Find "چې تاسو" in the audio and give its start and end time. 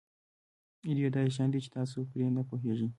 1.65-1.97